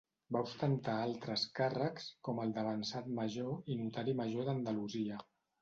[0.35, 5.25] Va ostentar altres càrrecs com el d'avançat major i notari major d'Andalusia.